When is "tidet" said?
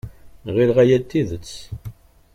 1.09-1.53